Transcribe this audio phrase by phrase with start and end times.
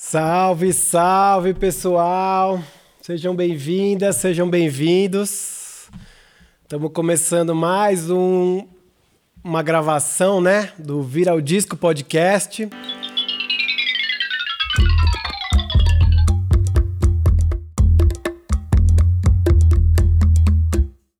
[0.00, 2.62] Salve, salve pessoal!
[3.02, 5.90] Sejam bem-vindas, sejam bem-vindos.
[6.62, 8.64] Estamos começando mais um,
[9.42, 12.68] uma gravação, né, do Viral Disco Podcast.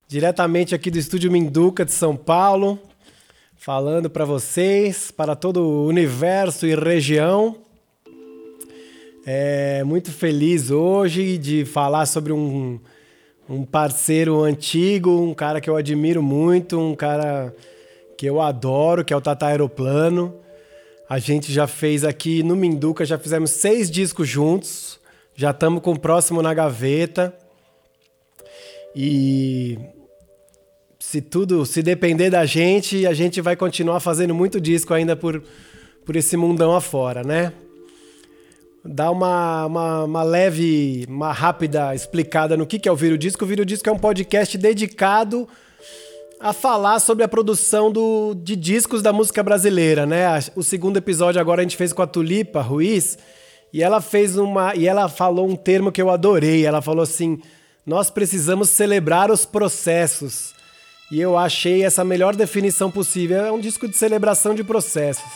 [0.07, 2.79] Diretamente aqui do estúdio Minduca de São Paulo,
[3.57, 7.68] falando para vocês, para todo o universo e região.
[9.31, 12.81] É muito feliz hoje de falar sobre um,
[13.47, 17.55] um parceiro antigo, um cara que eu admiro muito, um cara
[18.17, 20.35] que eu adoro, que é o Tata Aeroplano.
[21.07, 24.99] A gente já fez aqui no Minduca, já fizemos seis discos juntos,
[25.35, 27.37] já estamos com o próximo na gaveta.
[28.97, 29.79] E
[30.99, 35.43] se tudo, se depender da gente, a gente vai continuar fazendo muito disco ainda por,
[36.07, 37.53] por esse mundão afora, né?
[38.91, 43.45] Dar uma, uma, uma, leve, uma rápida explicada no que, que é o Viro Disco.
[43.45, 45.47] O Viro Disco é um podcast dedicado
[46.41, 50.25] a falar sobre a produção do, de discos da música brasileira, né?
[50.57, 53.19] O segundo episódio agora a gente fez com a Tulipa Ruiz
[53.75, 56.65] e ela fez uma e ela falou um termo que eu adorei.
[56.65, 57.39] Ela falou assim:
[57.85, 60.55] "Nós precisamos celebrar os processos".
[61.13, 63.45] E eu achei essa melhor definição possível.
[63.45, 65.31] É um disco de celebração de processos.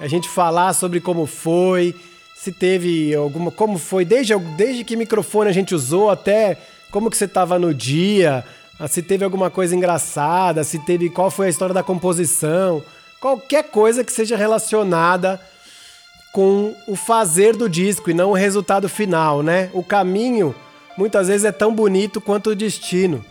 [0.00, 1.94] A gente falar sobre como foi,
[2.40, 3.50] se teve alguma.
[3.50, 6.56] como foi, desde, desde que microfone a gente usou até
[6.88, 8.44] como que você estava no dia,
[8.88, 11.10] se teve alguma coisa engraçada, se teve.
[11.10, 12.82] qual foi a história da composição.
[13.20, 15.40] Qualquer coisa que seja relacionada
[16.32, 19.68] com o fazer do disco e não o resultado final, né?
[19.72, 20.54] O caminho
[20.96, 23.24] muitas vezes é tão bonito quanto o destino.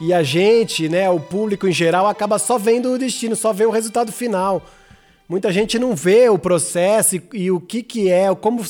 [0.00, 3.64] E a gente, né, o público em geral, acaba só vendo o destino, só vê
[3.64, 4.62] o resultado final.
[5.28, 8.64] Muita gente não vê o processo e, e o que, que é, como,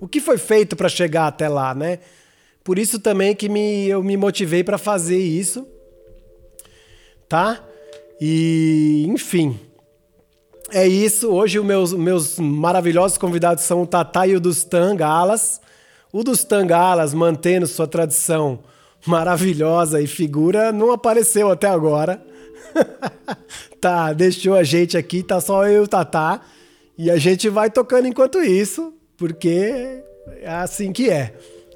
[0.00, 2.00] o que foi feito para chegar até lá, né?
[2.64, 5.66] Por isso também que me, eu me motivei para fazer isso,
[7.28, 7.62] tá?
[8.20, 9.60] E, enfim,
[10.72, 11.30] é isso.
[11.30, 15.60] Hoje os meus, meus maravilhosos convidados são o Tatá e o Dustan Galas.
[16.12, 18.60] O Dustan Galas, mantendo sua tradição
[19.06, 22.24] maravilhosa e figura não apareceu até agora.
[23.80, 26.40] tá, deixou a gente aqui, tá só eu e o Tatá.
[26.96, 30.02] E a gente vai tocando enquanto isso, porque
[30.40, 31.34] é assim que é,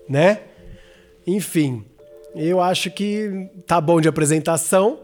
[0.09, 0.41] né?
[1.27, 1.84] Enfim,
[2.34, 5.00] eu acho que tá bom de apresentação.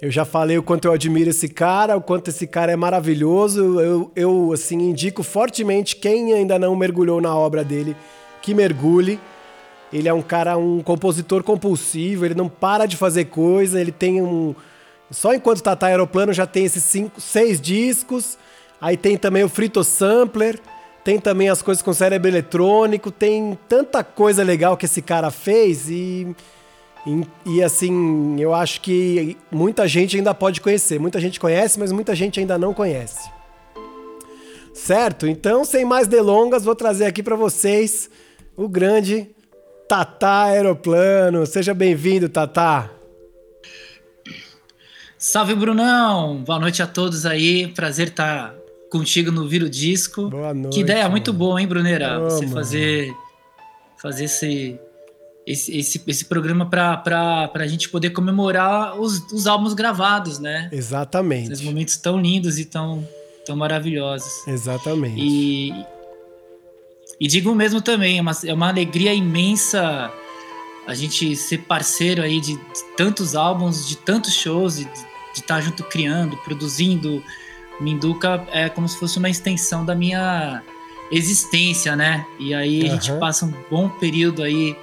[0.00, 3.78] Eu já falei o quanto eu admiro esse cara, o quanto esse cara é maravilhoso.
[3.80, 7.94] Eu, eu assim, indico fortemente quem ainda não mergulhou na obra dele,
[8.40, 9.20] que mergulhe
[9.92, 14.22] ele é um cara, um compositor compulsivo, ele não para de fazer coisa, ele tem
[14.22, 14.54] um.
[15.10, 18.38] Só enquanto tá aeroplano já tem esses cinco, seis discos.
[18.80, 20.58] Aí tem também o Frito Sampler,
[21.04, 25.90] tem também as coisas com cérebro eletrônico, tem tanta coisa legal que esse cara fez
[25.90, 26.34] e,
[27.06, 30.98] e, e, assim, eu acho que muita gente ainda pode conhecer.
[31.00, 33.30] Muita gente conhece, mas muita gente ainda não conhece.
[34.72, 35.26] Certo?
[35.26, 38.08] Então, sem mais delongas, vou trazer aqui para vocês
[38.56, 39.28] o grande
[39.88, 41.44] Tatá Aeroplano.
[41.46, 42.99] Seja bem-vindo, Tatá.
[45.22, 46.42] Salve, Brunão!
[46.46, 47.68] Boa noite a todos aí.
[47.68, 48.54] Prazer estar
[48.90, 50.30] contigo no Viro Disco.
[50.30, 50.72] Boa noite.
[50.72, 51.10] Que ideia mano.
[51.10, 52.18] muito boa, hein, Bruneira?
[52.20, 53.14] Você fazer,
[54.00, 54.80] fazer esse,
[55.46, 60.70] esse, esse, esse programa para a gente poder comemorar os, os álbuns gravados, né?
[60.72, 61.52] Exatamente.
[61.52, 63.06] Esses momentos tão lindos e tão,
[63.44, 64.48] tão maravilhosos.
[64.48, 65.20] Exatamente.
[65.20, 65.84] E
[67.20, 70.10] e digo mesmo também, é uma, é uma alegria imensa
[70.86, 75.60] a gente ser parceiro aí de, de tantos álbuns, de tantos shows, de estar tá
[75.60, 77.22] junto criando, produzindo.
[77.80, 80.62] Minduca é como se fosse uma extensão da minha
[81.10, 82.26] existência, né?
[82.38, 82.86] E aí uhum.
[82.88, 84.76] a gente passa um bom período aí,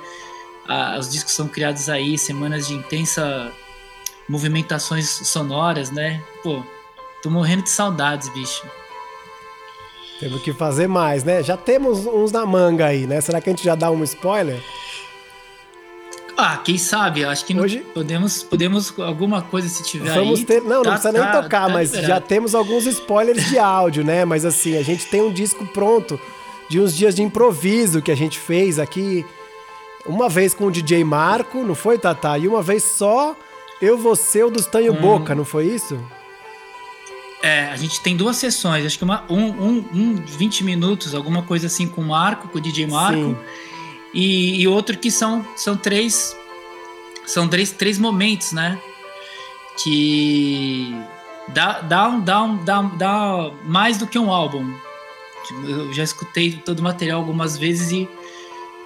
[0.68, 3.52] a, os discos são criados aí, semanas de intensa
[4.28, 6.22] movimentações sonoras, né?
[6.44, 6.64] Pô,
[7.22, 8.66] tô morrendo de saudades, bicho.
[10.19, 11.43] Temos que fazer mais, né?
[11.43, 13.22] Já temos uns na manga aí, né?
[13.22, 14.61] Será que a gente já dá um spoiler?
[16.37, 17.25] Ah, quem sabe?
[17.25, 17.79] Acho que Hoje...
[17.95, 20.45] podemos, podemos alguma coisa se tiver Vamos aí.
[20.45, 20.61] Ter...
[20.61, 22.13] Não, tá, não precisa tá, nem tocar, tá mas liberado.
[22.13, 24.23] já temos alguns spoilers de áudio, né?
[24.23, 26.19] Mas assim, a gente tem um disco pronto
[26.69, 29.25] de uns dias de improviso que a gente fez aqui
[30.05, 32.37] uma vez com o DJ Marco, não foi, Tatá?
[32.37, 33.35] E uma vez só
[33.81, 35.01] eu, você, o dos Tanho hum.
[35.01, 35.99] Boca, não foi isso?
[37.41, 41.43] É, a gente tem duas sessões, acho que uma, um, um, um 20 minutos, alguma
[41.43, 43.37] coisa assim com o Marco, com o DJ Marco,
[44.17, 46.35] e, e, outro que são, são três
[47.28, 48.81] são três, três momentos, né?
[49.84, 50.96] Que
[51.49, 54.73] dá, dá, dá, dá, dá mais do que um álbum.
[55.64, 58.09] Eu já escutei todo o material algumas vezes e,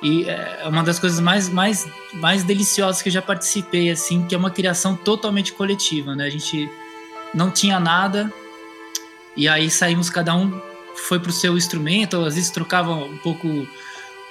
[0.04, 4.36] e é uma das coisas mais, mais, mais deliciosas que eu já participei, assim, que
[4.36, 6.26] é uma criação totalmente coletiva, né?
[6.26, 6.70] A gente
[7.34, 8.34] não tinha nada
[9.38, 10.60] e aí saímos, cada um
[10.96, 13.66] foi pro seu instrumento, às vezes trocava um pouco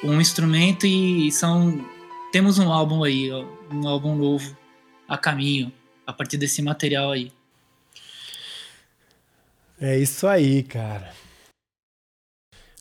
[0.02, 1.84] um instrumento e são
[2.32, 3.30] temos um álbum aí,
[3.72, 4.56] um álbum novo
[5.08, 5.72] a caminho
[6.06, 7.32] a partir desse material aí.
[9.80, 11.12] É isso aí, cara.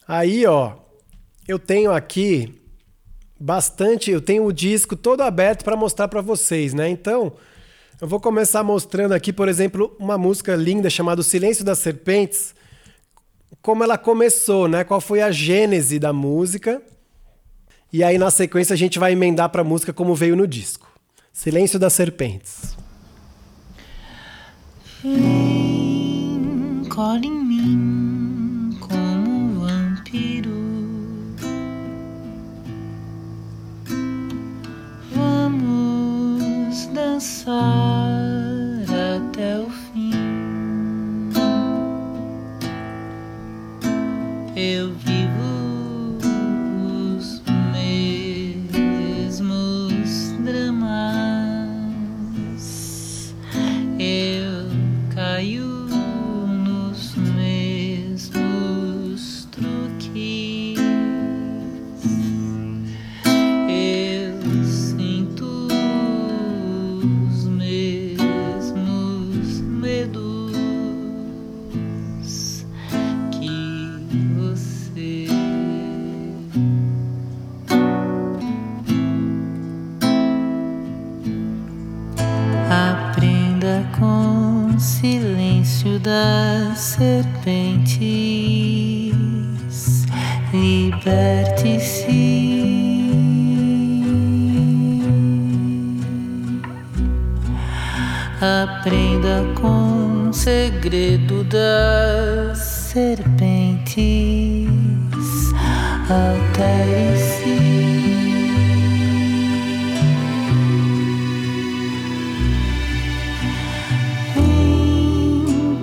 [0.07, 0.75] Aí, ó,
[1.47, 2.61] eu tenho aqui
[3.39, 6.89] bastante, eu tenho o disco todo aberto para mostrar para vocês, né?
[6.89, 7.33] Então,
[8.01, 12.53] eu vou começar mostrando aqui, por exemplo, uma música linda chamada Silêncio das Serpentes,
[13.61, 14.83] como ela começou, né?
[14.83, 16.81] Qual foi a gênese da música?
[17.91, 20.87] E aí na sequência a gente vai emendar para a música como veio no disco.
[21.33, 22.77] Silêncio das Serpentes.
[26.89, 28.08] Cola em mim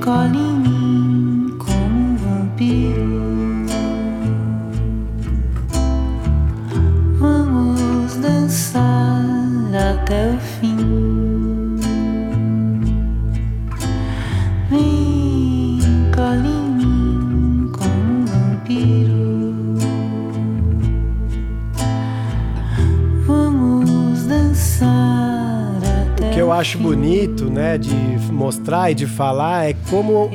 [0.06, 0.56] Vem,
[26.67, 27.95] acho bonito, né, de
[28.33, 30.29] mostrar e de falar é como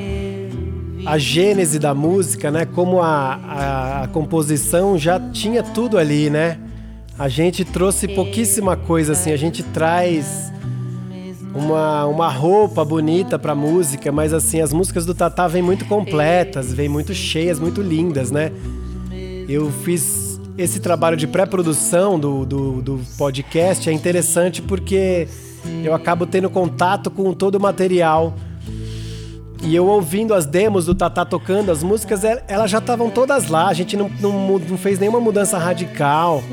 [1.06, 6.58] a gênese da música, né, como a, a, a composição já tinha tudo ali, né?
[7.20, 10.54] A gente trouxe pouquíssima coisa assim, a gente traz
[11.54, 16.72] uma, uma roupa bonita pra música, mas assim, as músicas do Tatá vêm muito completas,
[16.72, 18.54] vêm muito cheias, muito lindas, né?
[19.50, 25.28] Eu fiz esse trabalho de pré-produção do, do, do podcast, é interessante porque
[25.84, 28.34] eu acabo tendo contato com todo o material.
[29.64, 33.48] E eu ouvindo as demos do Tatá tocando, as músicas, el- elas já estavam todas
[33.48, 33.68] lá.
[33.68, 36.44] A gente não, não, não fez nenhuma mudança radical,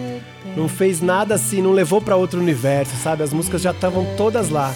[0.54, 3.22] não fez nada assim, não levou pra outro universo, sabe?
[3.22, 4.74] As músicas já estavam todas lá.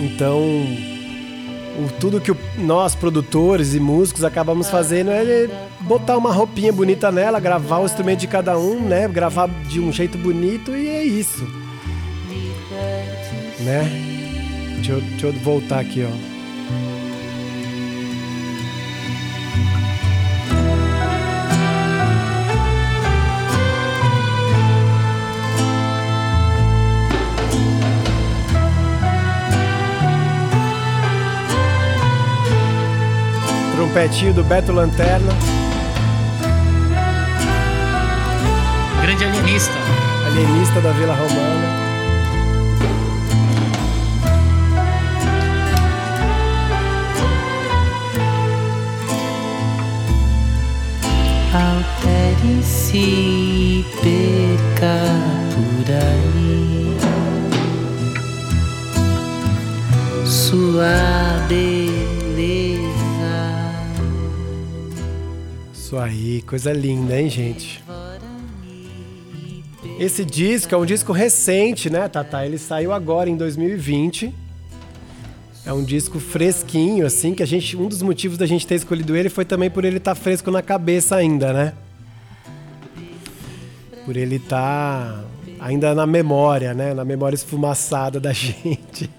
[0.00, 5.48] Então, o, tudo que o- nós, produtores e músicos, acabamos fazendo é
[5.82, 9.06] botar uma roupinha bonita nela, gravar o instrumento de cada um, né?
[9.06, 11.46] Gravar de um jeito bonito e é isso.
[13.64, 13.82] Né?
[14.76, 16.34] Deixa eu, deixa eu voltar aqui, ó.
[33.74, 35.32] Trompetinho do Beto Lanterna,
[39.00, 39.72] Grande alienista.
[40.26, 41.73] alienista da Vila Romana.
[51.54, 54.98] Altere-se e perca
[55.54, 56.64] por aí
[60.26, 62.84] sua beleza.
[65.72, 67.84] Isso aí, coisa linda, hein, gente?
[69.98, 72.44] Esse disco é um disco recente, né, Tata?
[72.44, 74.34] Ele saiu agora em 2020.
[75.74, 77.76] Um disco fresquinho, assim, que a gente.
[77.76, 80.50] Um dos motivos da gente ter escolhido ele foi também por ele estar tá fresco
[80.50, 81.72] na cabeça ainda, né?
[84.04, 85.24] Por ele estar tá
[85.58, 86.94] ainda na memória, né?
[86.94, 89.10] Na memória esfumaçada da gente.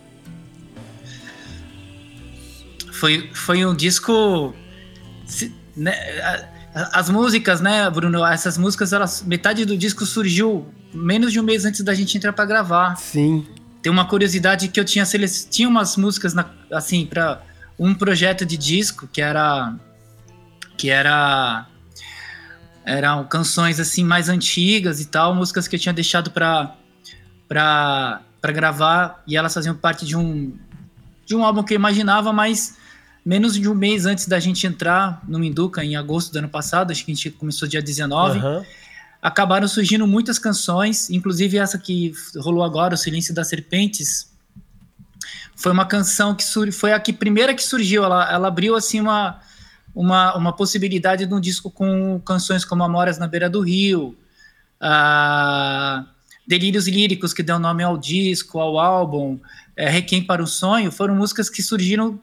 [2.93, 4.53] Foi, foi um disco.
[5.75, 5.93] Né,
[6.73, 8.25] as músicas, né, Bruno?
[8.25, 12.33] Essas músicas, elas, metade do disco surgiu menos de um mês antes da gente entrar
[12.33, 12.95] para gravar.
[12.95, 13.45] Sim.
[13.85, 15.05] Tem uma curiosidade que eu tinha
[15.47, 17.43] tinha umas músicas na, assim para
[17.77, 19.75] um projeto de disco que era
[20.75, 21.67] que era
[22.83, 26.75] eram canções assim mais antigas e tal, músicas que eu tinha deixado para
[27.47, 30.57] para gravar e elas faziam parte de um
[31.23, 32.77] de um álbum que eu imaginava, mas
[33.23, 36.89] menos de um mês antes da gente entrar no Minduca, em agosto do ano passado,
[36.89, 38.65] acho que a gente começou dia 19, uhum.
[39.25, 44.31] Acabaram surgindo muitas canções, inclusive essa que rolou agora, O Silêncio das Serpentes,
[45.55, 49.41] foi uma canção que foi a que primeira que surgiu, ela, ela abriu assim uma,
[49.95, 54.15] uma, uma possibilidade de um disco com canções como Amoras na Beira do Rio,
[54.79, 56.05] uh,
[56.45, 59.39] Delírios Líricos, que deu nome ao disco, ao álbum,
[59.75, 62.21] é, Requiem para o Sonho, foram músicas que surgiram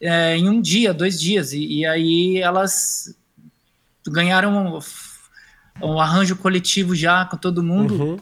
[0.00, 3.14] é, em um dia, dois dias, e, e aí elas
[4.08, 4.80] ganharam
[5.82, 8.18] um, arranjo coletivo já com todo mundo uhum.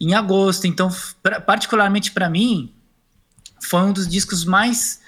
[0.00, 0.66] em agosto.
[0.66, 0.90] Então,
[1.22, 2.72] pra, particularmente para mim,
[3.62, 5.00] foi um dos discos mais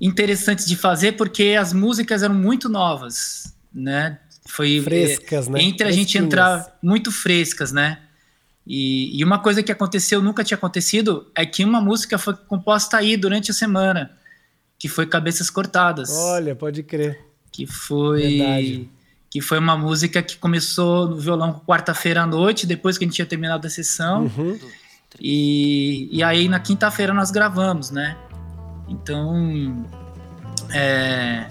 [0.00, 4.18] interessantes de fazer porque as músicas eram muito novas, né?
[4.46, 5.62] Foi frescas, né?
[5.62, 8.00] Entre a gente entrar muito frescas, né?
[8.66, 12.96] E, e, uma coisa que aconteceu, nunca tinha acontecido, é que uma música foi composta
[12.96, 14.10] aí durante a semana
[14.78, 16.10] que foi Cabeças Cortadas.
[16.10, 17.18] Olha, pode crer.
[17.50, 18.36] Que foi.
[18.36, 18.90] Verdade.
[19.34, 23.16] Que foi uma música que começou no violão quarta-feira à noite, depois que a gente
[23.16, 24.30] tinha terminado a sessão.
[24.36, 24.56] Uhum.
[25.20, 28.16] E, e aí na quinta-feira nós gravamos, né?
[28.88, 29.84] Então.
[30.72, 31.46] É,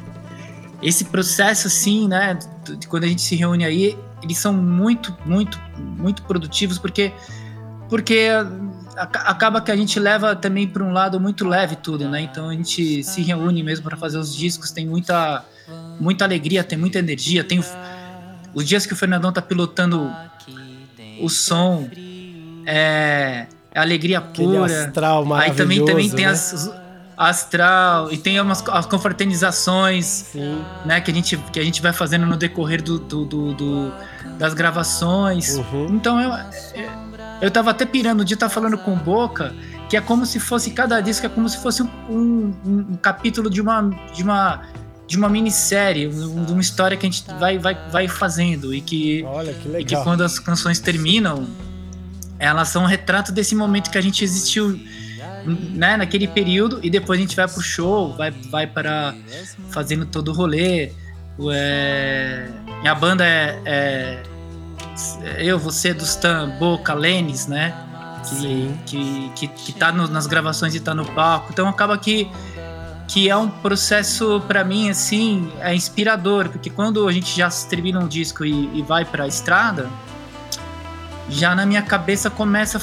[0.81, 2.39] esse processo, assim, né?
[2.79, 7.11] De, quando a gente se reúne aí, eles são muito, muito, muito produtivos, porque.
[7.89, 8.29] Porque
[8.95, 12.21] acaba que a gente leva também para um lado muito leve tudo, né?
[12.21, 15.43] Então a gente se reúne mesmo para fazer os discos, tem muita
[15.99, 17.63] muita alegria, tem muita energia, tem
[18.53, 20.11] os dias que o Fernandão tá pilotando
[21.19, 21.89] o som
[22.65, 24.65] é, é alegria pura.
[24.65, 26.31] astral Aí também também tem né?
[26.31, 26.71] as
[27.15, 30.63] astral e tem umas as confraternizações, Sim.
[30.83, 33.93] né, que a gente que a gente vai fazendo no decorrer do, do, do, do
[34.39, 35.55] das gravações.
[35.57, 35.87] Uhum.
[35.91, 36.31] Então eu,
[36.75, 37.03] eu
[37.43, 39.53] eu tava até pirando de estar tá falando com Boca,
[39.89, 43.49] que é como se fosse, cada disco é como se fosse um, um, um capítulo
[43.49, 43.81] de uma,
[44.13, 44.61] de uma,
[45.07, 48.73] de uma minissérie, de uma história que a gente vai, vai, vai fazendo.
[48.73, 49.81] E que, Olha, que legal.
[49.81, 51.47] e que quando as canções terminam,
[52.39, 54.79] elas são um retrato desse momento que a gente existiu
[55.45, 59.13] né, naquele período e depois a gente vai pro show, vai, vai para
[59.69, 60.91] fazendo todo o rolê.
[61.51, 62.47] É,
[62.85, 64.23] a banda é, é
[65.37, 67.73] eu, você, Dustan, Boca, Lênis, né?
[68.29, 71.47] Que, que, que, que tá no, nas gravações e tá no palco.
[71.51, 72.29] Então acaba que,
[73.07, 77.99] que é um processo, para mim, assim, é inspirador, porque quando a gente já termina
[77.99, 79.89] um disco e, e vai pra estrada,
[81.29, 82.81] já na minha cabeça começa a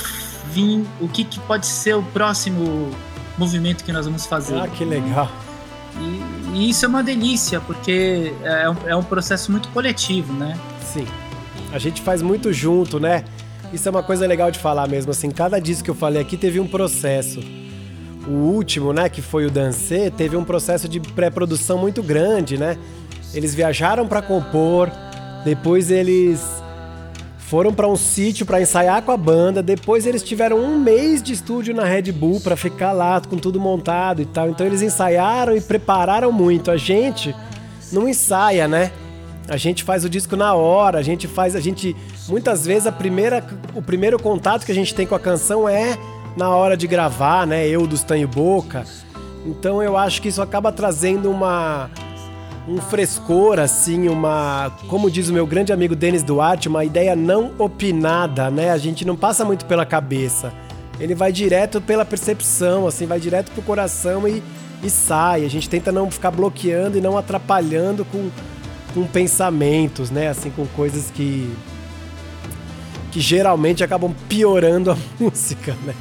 [0.53, 2.91] vir o que, que pode ser o próximo
[3.39, 4.59] movimento que nós vamos fazer.
[4.59, 5.31] Ah, que legal.
[5.99, 10.59] E, e isso é uma delícia, porque é um, é um processo muito coletivo, né?
[10.83, 11.07] Sim.
[11.73, 13.25] A gente faz muito junto, né?
[13.73, 16.37] Isso é uma coisa legal de falar mesmo, assim, cada disco que eu falei aqui
[16.37, 17.41] teve um processo.
[18.27, 22.77] O último, né, que foi o Dancê, teve um processo de pré-produção muito grande, né?
[23.33, 24.91] Eles viajaram para compor,
[25.45, 26.41] depois eles
[27.39, 31.33] foram para um sítio para ensaiar com a banda, depois eles tiveram um mês de
[31.33, 34.51] estúdio na Red Bull para ficar lá com tudo montado e tal.
[34.51, 36.71] Então eles ensaiaram e prepararam muito.
[36.71, 37.35] A gente
[37.91, 38.93] não ensaia, né?
[39.49, 41.97] A gente faz o disco na hora, a gente faz, a gente
[42.29, 45.99] muitas vezes a primeira, o primeiro contato que a gente tem com a canção é
[46.37, 47.67] na hora de gravar, né?
[47.67, 48.85] Eu dos Tanho Boca.
[49.45, 51.91] Então eu acho que isso acaba trazendo uma
[52.69, 57.53] um frescor assim, uma, como diz o meu grande amigo Denis Duarte, uma ideia não
[57.59, 58.71] opinada, né?
[58.71, 60.53] A gente não passa muito pela cabeça.
[61.01, 64.43] Ele vai direto pela percepção, assim, vai direto pro coração e,
[64.83, 65.45] e sai.
[65.45, 68.31] A gente tenta não ficar bloqueando e não atrapalhando com
[68.95, 70.29] com pensamentos, né?
[70.29, 71.53] Assim, com coisas que
[73.11, 75.95] que geralmente acabam piorando a música, né?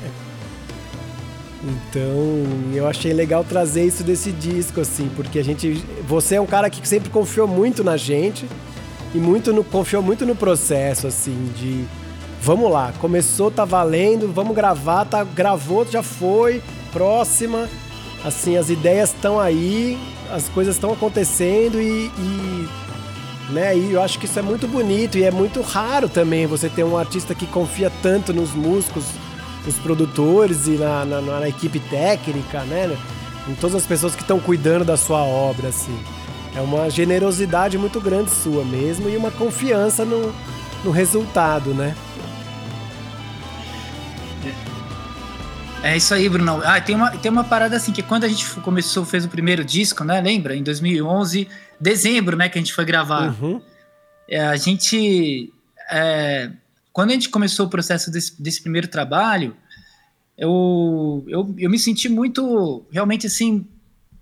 [1.61, 5.83] Então, eu achei legal trazer isso desse disco, assim, porque a gente.
[6.07, 8.47] Você é um cara que sempre confiou muito na gente
[9.13, 11.85] e muito no, confiou muito no processo, assim, de
[12.41, 16.61] vamos lá, começou, tá valendo, vamos gravar, tá, gravou, já foi,
[16.91, 17.67] próxima.
[18.23, 19.97] assim, as ideias estão aí,
[20.31, 22.69] as coisas estão acontecendo e, e,
[23.51, 26.69] né, e eu acho que isso é muito bonito e é muito raro também você
[26.69, 29.05] ter um artista que confia tanto nos músicos,
[29.65, 32.97] nos produtores e na, na, na equipe técnica, né?
[33.47, 35.97] Em todas as pessoas que estão cuidando da sua obra, assim.
[36.55, 40.33] É uma generosidade muito grande sua mesmo e uma confiança no,
[40.83, 41.95] no resultado, né?
[45.81, 46.61] É isso aí, Bruno.
[46.65, 49.63] Ah, tem uma, tem uma parada assim, que quando a gente começou, fez o primeiro
[49.63, 50.19] disco, né?
[50.19, 50.55] Lembra?
[50.55, 51.47] Em 2011,
[51.79, 52.49] dezembro, né?
[52.49, 53.33] Que a gente foi gravar.
[53.41, 53.61] Uhum.
[54.27, 55.53] É, a gente...
[55.89, 56.51] É,
[56.99, 59.55] quando a gente começou o processo desse, desse primeiro trabalho,
[60.37, 63.65] eu, eu, eu me senti muito, realmente assim,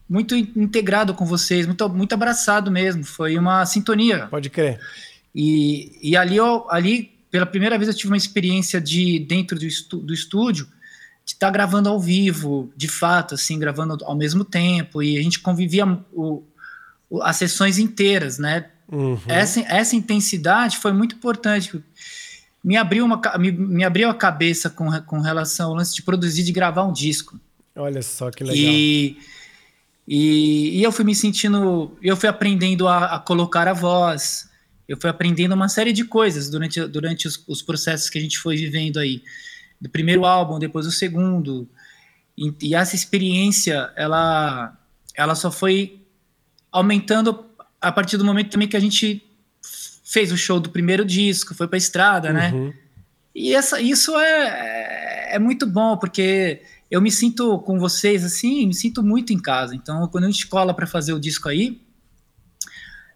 [0.07, 3.03] muito integrado com vocês, muito, muito abraçado mesmo.
[3.03, 4.27] Foi uma sintonia.
[4.27, 4.79] Pode crer.
[5.34, 9.65] E, e ali, eu, ali, pela primeira vez, eu tive uma experiência de dentro do,
[9.65, 10.67] estu, do estúdio
[11.25, 15.24] de estar tá gravando ao vivo, de fato, assim, gravando ao mesmo tempo, e a
[15.24, 16.43] gente convivia o,
[17.10, 18.67] o, as sessões inteiras, né?
[18.88, 19.19] Uhum.
[19.27, 21.84] Essa, essa intensidade foi muito importante.
[22.64, 26.44] Me abriu, uma, me, me abriu a cabeça com, com relação ao lance de produzir,
[26.44, 27.40] de gravar um disco.
[27.76, 28.58] Olha só que legal.
[28.58, 29.18] E,
[30.08, 34.50] e, e eu fui me sentindo, eu fui aprendendo a, a, colocar a voz,
[34.88, 38.40] eu fui aprendendo uma série de coisas durante, durante os, os processos que a gente
[38.40, 39.22] foi vivendo aí
[39.80, 41.70] do primeiro álbum, depois do segundo.
[42.38, 44.78] E, e, essa experiência, ela,
[45.16, 46.02] ela só foi
[46.72, 47.46] aumentando
[47.82, 49.26] a partir do momento também que a gente
[50.08, 52.50] fez o show do primeiro disco, foi para a estrada, né?
[52.52, 52.68] uhum.
[52.68, 52.74] né?
[53.36, 58.74] E essa, isso é, é muito bom, porque eu me sinto com vocês assim, me
[58.74, 59.76] sinto muito em casa.
[59.76, 61.82] Então, quando a gente cola para fazer o disco aí,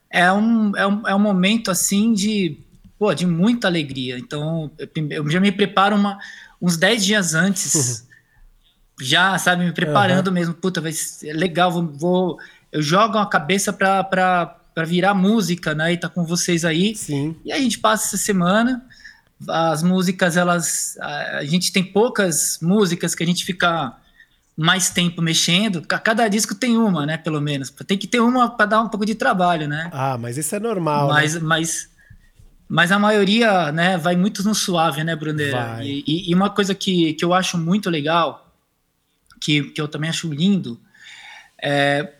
[0.09, 2.59] é um, é um, é um momento assim de,
[2.99, 4.19] pô, de muita alegria.
[4.19, 4.69] Então,
[5.09, 6.19] eu já me preparo uma,
[6.61, 8.05] uns 10 dias antes,
[9.01, 10.33] já, sabe, me preparando uhum.
[10.33, 10.53] mesmo.
[10.53, 12.39] Puta, vai ser legal, vou, vou
[12.71, 14.03] eu jogo a cabeça pra,
[14.73, 15.93] pra virar música, né?
[15.93, 16.95] E tá com vocês aí.
[16.95, 17.35] Sim.
[17.43, 18.85] E a gente passa essa semana.
[19.47, 20.97] As músicas, elas.
[20.99, 23.95] A gente tem poucas músicas que a gente fica
[24.55, 25.81] mais tempo mexendo.
[25.81, 27.17] Cada disco tem uma, né?
[27.17, 27.69] Pelo menos.
[27.87, 29.89] Tem que ter uma para dar um pouco de trabalho, né?
[29.91, 31.07] Ah, mas isso é normal.
[31.07, 31.41] Mas, né?
[31.41, 31.91] mas
[32.73, 35.53] mas a maioria, né, vai muito no suave, né, Bruner?
[35.81, 38.49] E, e, uma coisa que, que eu acho muito legal,
[39.41, 40.79] que, que eu também acho lindo,
[41.61, 42.13] é,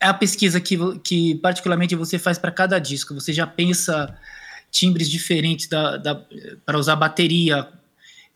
[0.00, 3.14] é a pesquisa que, que particularmente você faz para cada disco.
[3.14, 4.16] Você já pensa
[4.70, 6.20] timbres diferentes da, da
[6.64, 7.68] para usar bateria,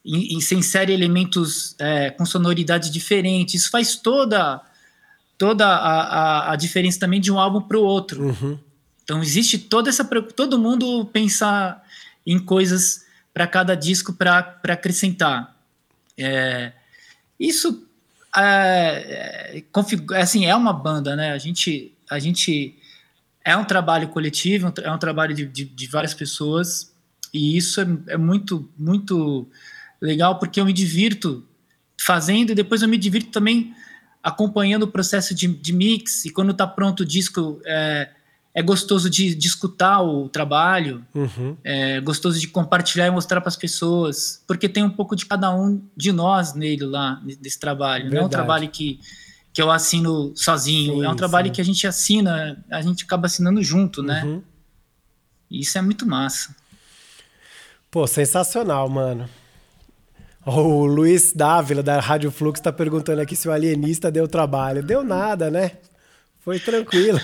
[0.05, 3.57] e, e se insere elementos é, com sonoridade diferente.
[3.57, 4.61] Isso faz toda,
[5.39, 6.03] toda a,
[6.49, 8.25] a, a diferença também de um álbum para o outro.
[8.29, 8.59] Uhum.
[9.05, 11.83] Então existe toda essa todo mundo pensar
[12.27, 15.57] em coisas para cada disco para acrescentar.
[16.17, 16.73] É,
[17.39, 17.87] isso
[18.37, 21.33] é, é, assim é uma banda, né?
[21.33, 22.79] A gente a gente
[23.45, 26.95] é um trabalho coletivo, é um trabalho de, de, de várias pessoas
[27.33, 29.49] e isso é, é, muito muito
[30.01, 31.47] legal porque eu me divirto
[32.01, 33.75] fazendo e depois eu me divirto também
[34.23, 38.11] acompanhando o processo de, de mix e quando está pronto o disco é,
[38.55, 41.57] é gostoso de, de escutar o trabalho, uhum.
[41.65, 45.55] é gostoso de compartilhar e mostrar para as pessoas, porque tem um pouco de cada
[45.55, 48.05] um de nós nele lá, nesse trabalho.
[48.05, 48.15] Verdade.
[48.15, 49.01] Não é um trabalho que,
[49.55, 51.53] que eu assino sozinho, sim, é um trabalho sim.
[51.55, 54.23] que a gente assina, a gente acaba assinando junto, né?
[54.23, 54.43] Uhum.
[55.51, 56.55] E isso é muito massa.
[57.91, 59.29] Pô, sensacional, mano.
[60.45, 64.83] O Luiz Dávila, da Rádio Flux, está perguntando aqui se o alienista deu trabalho.
[64.83, 65.73] Deu nada, né?
[66.45, 67.21] Foi tranquilo.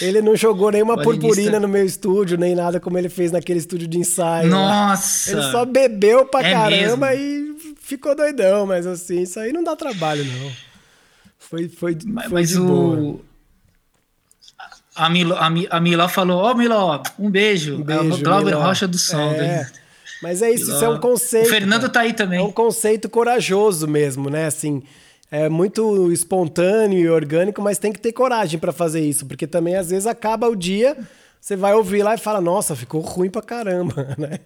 [0.00, 3.88] Ele não jogou nenhuma purpurina no meu estúdio, nem nada como ele fez naquele estúdio
[3.88, 4.48] de ensaio.
[4.48, 5.32] Nossa!
[5.32, 7.66] Ele só bebeu pra é caramba mesmo?
[7.66, 10.52] e ficou doidão, mas assim, isso aí não dá trabalho, não.
[11.36, 12.64] Foi, foi, mas, foi mas o...
[12.64, 13.20] Boa.
[14.94, 17.76] A Milo, a, a Milo falou, ó, oh, Milo, um beijo.
[17.76, 19.32] Um beijo, é Glauber Rocha do Som.
[19.32, 19.38] É.
[19.38, 19.70] Né?
[20.22, 20.76] Mas é isso, Miló.
[20.76, 21.46] isso é um conceito.
[21.46, 22.40] O Fernando tá aí também.
[22.40, 24.46] É um conceito corajoso mesmo, né?
[24.46, 24.82] Assim,
[25.30, 29.76] é muito espontâneo e orgânico, mas tem que ter coragem para fazer isso, porque também
[29.76, 30.96] às vezes acaba o dia,
[31.40, 34.40] você vai ouvir lá e fala: "Nossa, ficou ruim pra caramba", né?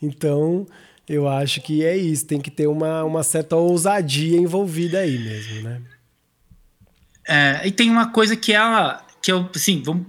[0.00, 0.66] Então,
[1.08, 5.62] eu acho que é isso, tem que ter uma, uma certa ousadia envolvida aí mesmo,
[5.62, 5.82] né?
[7.28, 10.06] É, e tem uma coisa que ela que eu, assim, vamos,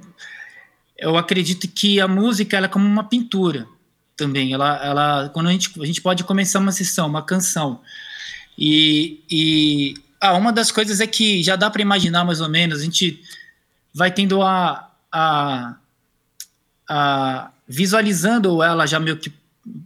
[0.97, 3.67] eu acredito que a música ela é como uma pintura
[4.15, 4.53] também.
[4.53, 7.81] Ela, ela, quando a gente, a gente pode começar uma sessão, uma canção,
[8.57, 12.82] e, e ah, uma das coisas é que já dá para imaginar mais ou menos,
[12.82, 13.21] a gente
[13.93, 15.75] vai tendo a, a,
[16.89, 19.32] a visualizando ela já meio que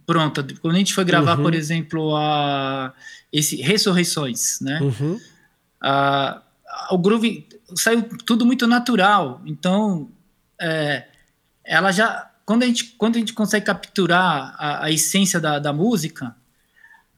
[0.06, 0.46] pronta.
[0.60, 1.44] Quando a gente foi gravar, uhum.
[1.44, 2.92] por exemplo, a
[3.32, 4.80] esse Ressurreições, né?
[4.80, 5.20] Uhum.
[5.80, 6.42] A,
[6.90, 9.40] o groove saiu tudo muito natural.
[9.44, 10.10] Então,
[10.60, 11.06] é,
[11.64, 15.72] ela já quando a gente quando a gente consegue capturar a, a essência da, da
[15.72, 16.34] música,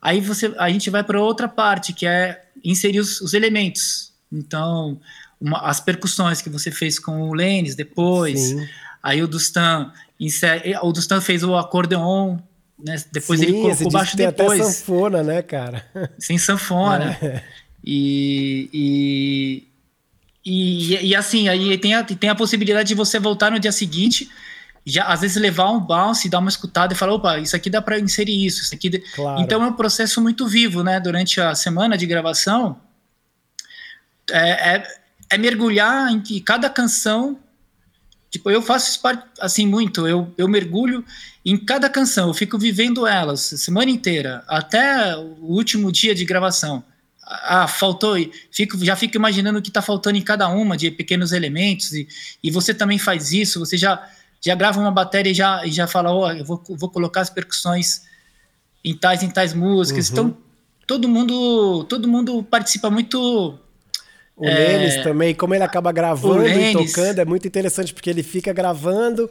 [0.04, 4.12] aí você a gente vai para outra parte que é inserir os, os elementos.
[4.30, 5.00] Então,
[5.40, 8.68] uma, as percussões que você fez com o Lênis depois, Sim.
[9.02, 9.90] aí o Dustan
[10.82, 12.38] o Dustan fez o acordeon
[12.78, 12.96] né?
[13.10, 14.60] Depois Sim, ele colocou baixo depois.
[14.60, 15.84] Até sanfona, né, cara?
[16.18, 17.16] Sem sanfona.
[17.24, 17.42] É.
[17.86, 19.68] E, e,
[20.42, 24.30] e, e, assim, aí tem a, tem a possibilidade de você voltar no dia seguinte,
[24.84, 27.80] já às vezes levar um bounce, dar uma escutada e falar, opa, isso aqui dá
[27.80, 28.98] para inserir isso, isso aqui.
[29.14, 29.40] Claro.
[29.40, 31.00] Então é um processo muito vivo, né?
[31.00, 32.78] Durante a semana de gravação,
[34.30, 34.98] é, é,
[35.30, 37.38] é mergulhar em que cada canção
[38.34, 39.00] Tipo, eu faço isso
[39.38, 41.04] assim muito, eu, eu mergulho
[41.44, 46.24] em cada canção, eu fico vivendo elas a semana inteira, até o último dia de
[46.24, 46.82] gravação.
[47.22, 48.16] Ah, faltou,
[48.50, 52.08] fico, já fico imaginando o que está faltando em cada uma de pequenos elementos, e,
[52.42, 54.04] e você também faz isso, você já,
[54.44, 57.22] já grava uma bateria e já, e já fala, ó, oh, eu vou, vou colocar
[57.22, 58.02] as percussões
[58.84, 60.08] em tais em tais músicas.
[60.08, 60.12] Uhum.
[60.12, 60.36] Então,
[60.86, 63.58] todo mundo, todo mundo participa muito
[64.36, 64.54] o é...
[64.54, 69.30] Lênis também, como ele acaba gravando e tocando, é muito interessante, porque ele fica gravando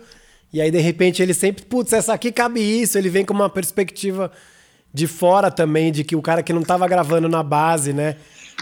[0.54, 3.50] e aí de repente ele sempre, putz, essa aqui cabe isso, ele vem com uma
[3.50, 4.32] perspectiva
[4.94, 8.18] de fora também, de que o cara que não estava gravando na base, né?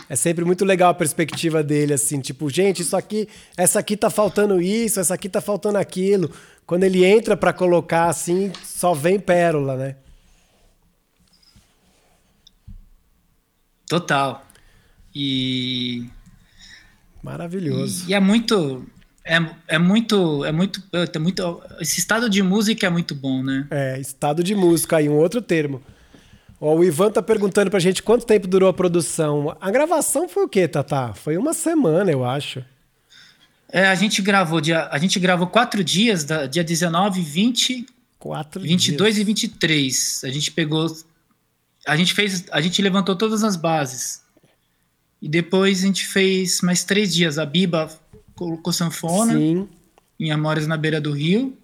[0.09, 4.09] É sempre muito legal a perspectiva dele, assim, tipo, gente, isso aqui, essa aqui tá
[4.09, 6.31] faltando isso, essa aqui tá faltando aquilo.
[6.65, 9.95] Quando ele entra para colocar assim, só vem pérola, né?
[13.87, 14.45] Total.
[15.13, 16.09] E
[17.21, 18.05] Maravilhoso.
[18.07, 18.85] E, e é muito.
[19.23, 20.45] É, é muito.
[20.45, 20.81] É muito.
[20.91, 21.61] É muito.
[21.79, 23.67] Esse estado de música é muito bom, né?
[23.69, 25.81] É, estado de música aí, um outro termo.
[26.61, 29.57] Ó, o Ivan tá perguntando pra gente quanto tempo durou a produção.
[29.59, 31.11] A gravação foi o quê, Tata?
[31.15, 32.63] Foi uma semana, eu acho.
[33.71, 37.87] É, a gente gravou dia, a gente gravou quatro dias, da, dia 19, 20,
[38.19, 39.23] quatro 22 dias.
[39.23, 40.21] e 23.
[40.23, 40.85] A gente pegou.
[41.87, 42.45] A gente fez.
[42.51, 44.21] A gente levantou todas as bases.
[45.19, 47.39] E depois a gente fez mais três dias.
[47.39, 47.89] A Biba
[48.35, 49.67] colocou sanfona Sim.
[50.19, 51.57] em Amores na Beira do Rio.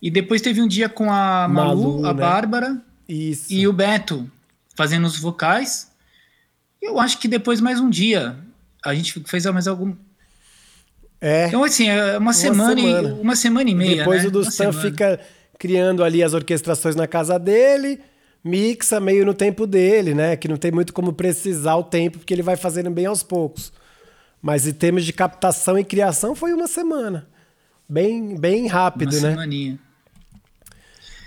[0.00, 2.20] E depois teve um dia com a Malu, Malu a né?
[2.20, 3.52] Bárbara Isso.
[3.52, 4.30] e o Beto
[4.76, 5.90] fazendo os vocais.
[6.80, 8.36] Eu acho que depois mais um dia.
[8.84, 9.94] A gente fez mais algum.
[11.20, 11.48] É.
[11.48, 13.96] Então, assim, é uma, uma semana, semana, E, uma semana e meia.
[13.96, 14.28] Depois né?
[14.28, 15.18] o Dustan fica
[15.58, 18.00] criando ali as orquestrações na casa dele
[18.46, 20.36] mixa meio no tempo dele, né?
[20.36, 23.72] Que não tem muito como precisar o tempo, porque ele vai fazendo bem aos poucos.
[24.40, 27.26] Mas em termos de captação e criação, foi uma semana.
[27.88, 29.30] Bem, bem rápido, uma né?
[29.30, 29.78] Semaninha.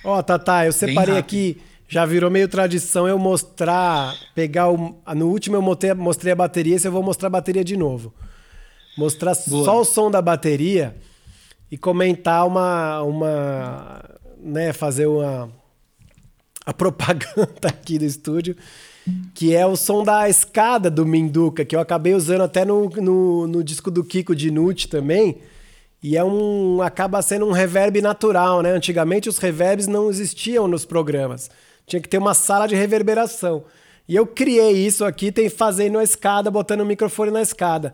[0.03, 4.95] Ó, Tata, eu separei aqui, já virou meio tradição eu mostrar, pegar o.
[5.15, 8.13] No último eu mostrei, mostrei a bateria, esse eu vou mostrar a bateria de novo.
[8.95, 9.65] Mostrar Boa.
[9.65, 10.95] só o som da bateria
[11.71, 13.01] e comentar uma.
[13.01, 14.03] uma
[14.39, 15.49] né, fazer uma
[16.63, 18.55] a propaganda aqui do estúdio,
[19.33, 23.47] que é o som da escada do Minduca, que eu acabei usando até no, no,
[23.47, 25.39] no disco do Kiko Dinucci também.
[26.03, 26.83] E é um.
[26.83, 28.71] acaba sendo um reverb natural, né?
[28.71, 31.49] Antigamente os reverbs não existiam nos programas.
[31.89, 33.65] Tinha que ter uma sala de reverberação.
[34.07, 37.93] E eu criei isso aqui, tem fazendo a escada, botando o microfone na escada.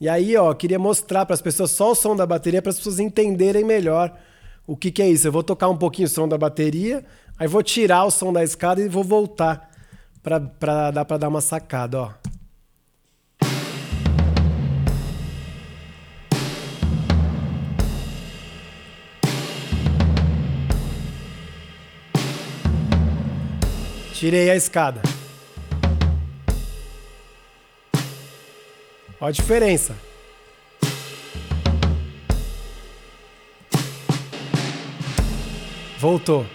[0.00, 2.76] E aí, ó, queria mostrar para as pessoas só o som da bateria para as
[2.76, 4.12] pessoas entenderem melhor
[4.66, 5.28] o que, que é isso.
[5.28, 7.04] Eu vou tocar um pouquinho o som da bateria,
[7.38, 9.68] Aí vou tirar o som da escada e vou voltar
[10.22, 12.23] para dar para dar uma sacada, ó.
[24.14, 25.02] Tirei a escada.
[29.20, 29.96] Olha a diferença.
[35.98, 36.46] Voltou.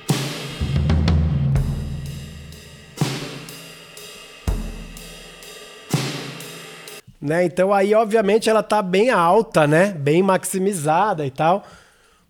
[7.19, 7.43] Né?
[7.43, 9.91] Então aí, obviamente, ela tá bem alta, né?
[9.91, 11.65] Bem maximizada e tal.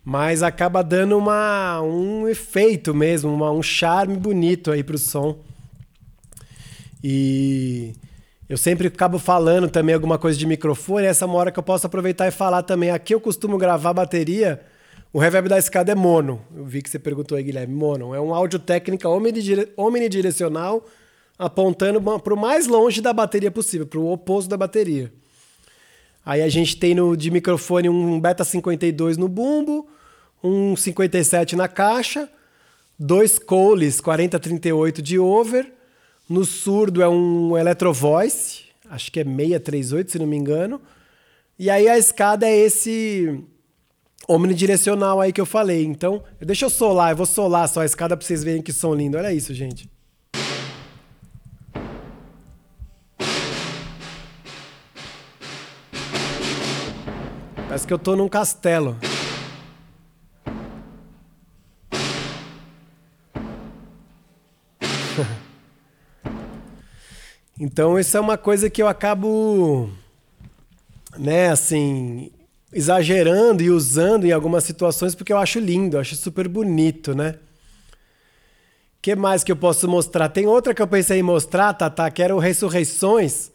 [0.04, 5.38] Mas acaba dando uma, um efeito mesmo, uma, um charme bonito aí pro som.
[7.04, 7.94] E
[8.48, 11.06] eu sempre acabo falando também alguma coisa de microfone.
[11.06, 12.90] Essa é uma hora que eu posso aproveitar e falar também.
[12.90, 14.62] Aqui eu costumo gravar bateria.
[15.14, 16.42] O reverb da escada é mono.
[16.56, 17.74] Eu vi que você perguntou aí, Guilherme.
[17.74, 18.14] Mono.
[18.16, 19.08] É um áudio técnica
[19.78, 20.86] omnidirecional
[21.38, 25.12] apontando para o mais longe da bateria possível, para o oposto da bateria.
[26.30, 29.88] Aí a gente tem no, de microfone um Beta 52 no bumbo,
[30.44, 32.30] um 57 na caixa,
[33.00, 35.74] dois Coles 4038 de over,
[36.30, 40.80] no surdo é um Electro Voice, acho que é 638, se não me engano.
[41.58, 43.44] E aí a escada é esse
[44.28, 45.84] omnidirecional aí que eu falei.
[45.84, 48.94] Então, deixa eu solar, eu vou solar só a escada pra vocês verem que som
[48.94, 49.18] lindo.
[49.18, 49.90] Olha isso, gente.
[57.70, 58.98] Parece que eu tô num castelo.
[67.60, 69.88] então, isso é uma coisa que eu acabo,
[71.16, 72.32] né, assim,
[72.74, 77.36] exagerando e usando em algumas situações porque eu acho lindo, eu acho super bonito, né?
[78.98, 80.30] O que mais que eu posso mostrar?
[80.30, 83.52] Tem outra que eu pensei em mostrar, Tata, que era o Ressurreições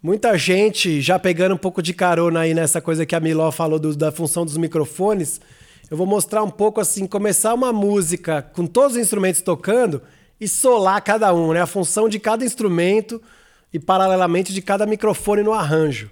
[0.00, 3.80] Muita gente já pegando um pouco de carona aí nessa coisa que a Miló falou
[3.80, 5.40] do, da função dos microfones.
[5.90, 10.00] Eu vou mostrar um pouco assim, começar uma música com todos os instrumentos tocando
[10.40, 11.60] e solar cada um, né?
[11.60, 13.20] A função de cada instrumento
[13.72, 16.08] e paralelamente de cada microfone no arranjo.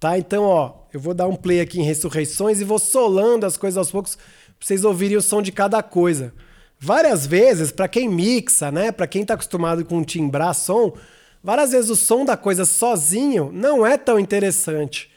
[0.00, 0.16] Tá?
[0.18, 3.76] Então, ó, eu vou dar um play aqui em Ressurreições e vou solando as coisas
[3.76, 4.24] aos poucos para
[4.66, 6.32] vocês ouvirem o som de cada coisa.
[6.80, 10.94] Várias vezes, para quem mixa, né, para quem tá acostumado com timbrar som,
[11.44, 15.10] Várias vezes o som da coisa sozinho não é tão interessante.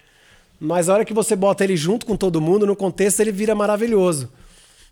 [0.60, 3.56] Mas a hora que você bota ele junto com todo mundo, no contexto, ele vira
[3.56, 4.30] maravilhoso.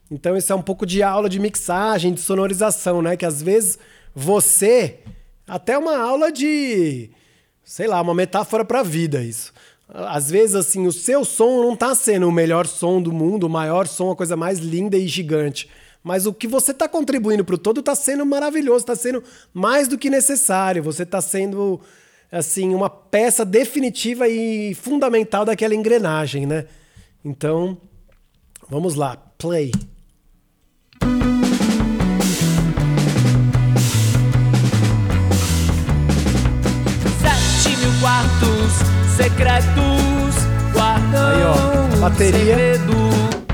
[0.09, 3.17] Então isso é um pouco de aula de mixagem, de sonorização, né?
[3.17, 3.77] Que às vezes
[4.15, 4.99] você.
[5.45, 7.09] Até uma aula de.
[7.65, 9.51] Sei lá, uma metáfora para a vida, isso.
[9.89, 13.49] Às vezes, assim, o seu som não está sendo o melhor som do mundo, o
[13.49, 15.69] maior som, a coisa mais linda e gigante.
[16.05, 19.87] Mas o que você está contribuindo para o todo está sendo maravilhoso, está sendo mais
[19.87, 20.83] do que necessário.
[20.83, 21.81] Você está sendo
[22.31, 26.65] assim uma peça definitiva e fundamental daquela engrenagem, né?
[27.23, 27.75] Então,
[28.69, 29.71] vamos lá, play.
[37.19, 38.73] Sete mil quartos
[39.17, 40.35] secretos
[40.71, 42.55] guardam Aí, ó, bateria.
[42.55, 43.44] segredo.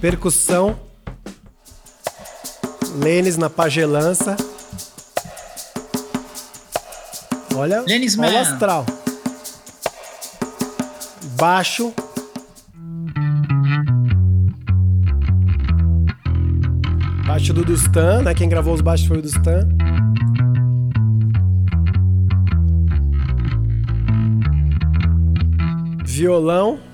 [0.00, 0.80] Percussão.
[2.96, 4.36] Lênis na pagelança.
[7.54, 8.40] Olha, Lênis olha Man.
[8.40, 8.86] astral.
[11.38, 11.92] Baixo.
[17.26, 18.34] Baixo do Dustan, né?
[18.34, 19.68] Quem gravou os baixos foi o Dustan.
[26.04, 26.89] Violão.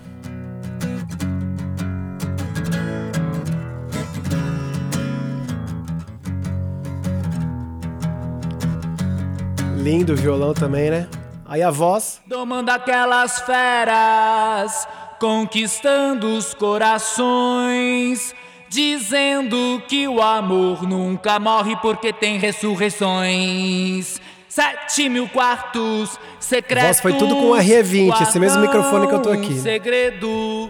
[9.86, 11.06] Lindo o violão também, né?
[11.46, 12.20] Aí a voz.
[12.26, 14.84] Domando aquelas feras,
[15.20, 18.34] conquistando os corações,
[18.68, 24.20] dizendo que o amor nunca morre porque tem ressurreições.
[24.48, 26.88] Sete mil quartos secretos.
[26.88, 29.52] Voz foi tudo com RE20, esse mesmo microfone que eu tô aqui.
[29.52, 30.68] um Segredo,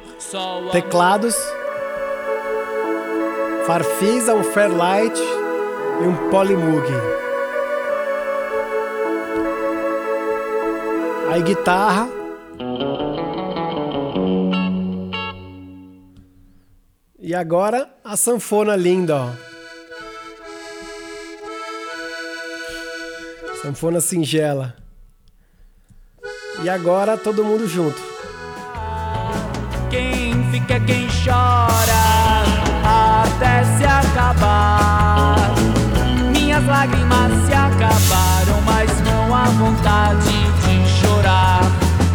[0.72, 1.34] Teclados.
[3.66, 5.18] Farfisa, um Fairlight
[6.02, 7.25] e um Polymoog.
[11.36, 12.08] Aí guitarra.
[17.18, 19.30] E agora a sanfona linda, ó.
[23.60, 24.76] Sanfona singela.
[26.62, 28.00] E agora todo mundo junto.
[29.90, 32.46] Quem fica, quem chora,
[33.22, 35.36] até se acabar.
[36.32, 40.55] Minhas lágrimas se acabaram, mas não há vontade de
[41.26, 41.60] chorar.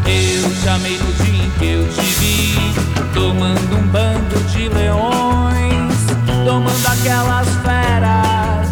[0.05, 2.55] Eu te amei no dia em que eu te vi,
[3.13, 5.95] tomando um bando de leões,
[6.45, 8.69] tomando aquelas feras,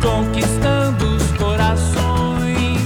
[0.00, 2.80] conquistando os corações,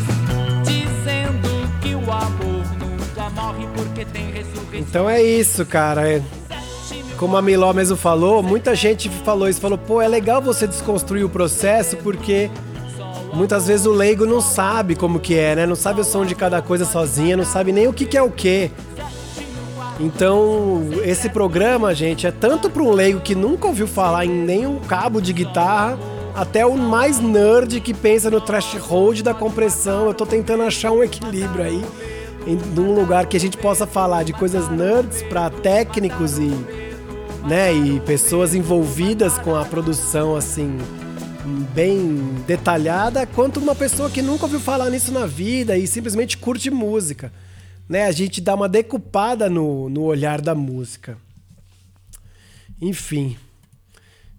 [0.64, 4.72] dizendo que o amor nunca morre porque tem ressurreição.
[4.88, 6.08] Então é isso, cara.
[6.08, 6.22] É-
[7.18, 11.24] Como a Miló mesmo falou, muita gente falou isso, falou, pô, é legal você desconstruir
[11.24, 12.48] o processo porque
[13.32, 15.66] muitas vezes o leigo não sabe como que é, né?
[15.66, 18.22] Não sabe o som de cada coisa sozinha, não sabe nem o que, que é
[18.22, 18.70] o que.
[20.00, 24.78] Então, esse programa, gente, é tanto para um leigo que nunca ouviu falar em nenhum
[24.78, 25.98] cabo de guitarra,
[26.34, 30.06] até o mais nerd que pensa no threshold da compressão.
[30.06, 31.84] Eu tô tentando achar um equilíbrio aí,
[32.46, 36.52] em num lugar que a gente possa falar de coisas nerds para técnicos e,
[37.44, 40.78] né, e pessoas envolvidas com a produção assim
[41.74, 46.70] bem detalhada, quanto uma pessoa que nunca ouviu falar nisso na vida e simplesmente curte
[46.70, 47.32] música.
[47.88, 48.04] Né?
[48.04, 51.16] A gente dá uma decupada no, no olhar da música.
[52.80, 53.36] Enfim.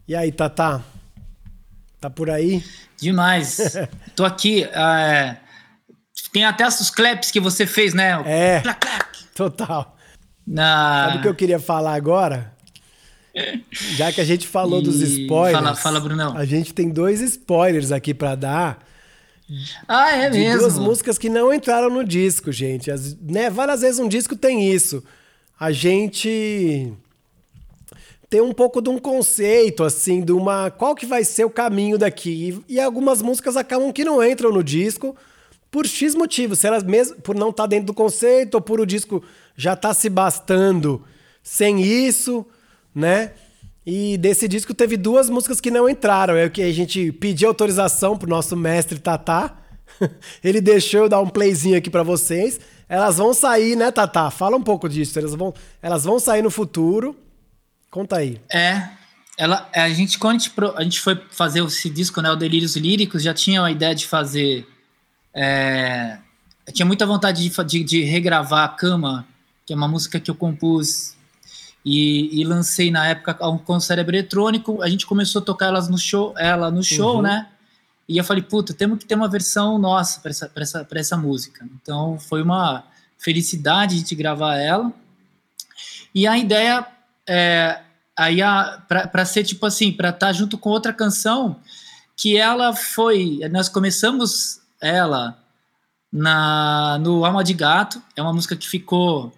[0.08, 0.82] E aí, Tatá?
[2.00, 2.63] Tá por aí?
[2.98, 3.76] Demais.
[4.15, 4.63] Tô aqui.
[4.63, 5.38] É...
[6.32, 8.22] Tem até os claps que você fez, né?
[8.26, 8.62] É.
[8.62, 9.17] Clap, clap.
[9.34, 9.98] Total.
[10.45, 11.06] Na...
[11.06, 12.54] Sabe o que eu queria falar agora?
[13.72, 15.58] Já que a gente falou E- dos spoilers.
[15.63, 16.36] fala- fala, Brunão.
[16.38, 18.80] A gente tem dois spoilers aqui pra dar
[19.88, 20.60] Ah, é de mesmo.
[20.60, 22.89] duas músicas que não entraram no disco, gente.
[22.92, 25.04] As- né, várias vezes um disco tem isso.
[25.60, 26.92] A gente
[28.30, 30.70] tem um pouco de um conceito, assim, de uma.
[30.70, 32.62] Qual que vai ser o caminho daqui?
[32.68, 35.15] E, e algumas músicas acabam que não entram no disco
[35.72, 36.60] por X motivos.
[36.60, 39.24] Se elas mesmo por não estar dentro do conceito, ou por o disco
[39.56, 41.04] já tá se bastando
[41.42, 42.46] sem isso,
[42.93, 43.32] né?
[43.86, 46.36] E desse disco teve duas músicas que não entraram.
[46.36, 49.58] É o que a gente pediu autorização pro nosso mestre Tatá.
[50.43, 52.60] Ele deixou eu dar um playzinho aqui pra vocês.
[52.88, 54.30] Elas vão sair, né, Tatá?
[54.30, 55.17] Fala um pouco disso.
[55.17, 57.15] Elas vão, elas vão sair no futuro.
[57.89, 58.39] Conta aí.
[58.54, 58.89] É.
[59.38, 62.75] Ela, a gente, quando a gente, a gente foi fazer esse disco, né, o Delírios
[62.75, 64.67] Líricos, já tinha a ideia de fazer.
[65.34, 66.17] é,
[66.67, 69.25] eu tinha muita vontade de, de, de regravar a Cama,
[69.65, 71.15] que é uma música que eu compus
[71.84, 74.82] e, e lancei na época com Cérebro Eletrônico.
[74.82, 77.22] A gente começou a tocar elas no show, ela no show, Uhum.
[77.22, 77.48] né?
[78.08, 81.00] E eu falei, puta, temos que ter uma versão nossa para essa, pra essa, pra
[81.00, 81.68] essa música.
[81.82, 82.84] Então foi uma
[83.18, 84.92] felicidade de gravar ela.
[86.13, 86.88] E a ideia
[87.28, 87.82] é,
[88.18, 88.39] aí
[88.88, 91.58] para ser tipo assim, para estar junto com outra canção
[92.18, 95.38] que ela foi, nós começamos ela
[96.12, 99.32] na no Alma de Gato, é uma música que ficou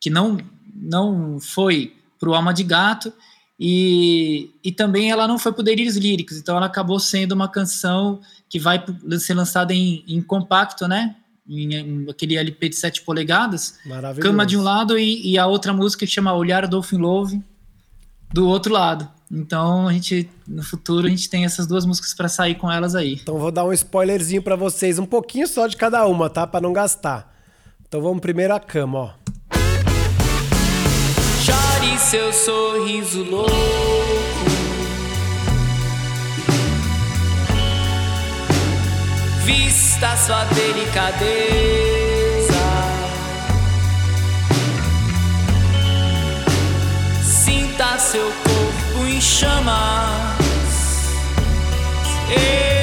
[0.00, 0.38] que não
[0.82, 3.12] não foi pro Alma de Gato
[3.58, 8.20] e, e também ela não foi pro Delírios Líricos, então ela acabou sendo uma canção
[8.48, 8.84] que vai
[9.20, 11.14] ser lançada em, em compacto, né?
[11.48, 13.78] Em, em aquele LP de 7 polegadas.
[13.86, 14.20] Maravilhoso.
[14.20, 17.42] Cama de um lado e, e a outra música que chama Olhar Dolphin Love
[18.32, 19.08] do outro lado.
[19.30, 22.94] Então a gente no futuro a gente tem essas duas músicas para sair com elas
[22.94, 23.14] aí.
[23.14, 26.46] Então vou dar um spoilerzinho pra vocês, um pouquinho só de cada uma, tá?
[26.46, 27.32] Pra não gastar.
[27.86, 29.61] Então vamos primeiro a cama, ó.
[31.98, 33.52] Seu sorriso louco.
[39.44, 41.32] Vista sua delicadeza.
[47.22, 50.12] Sinta seu corpo em chamas.
[52.28, 52.81] Ele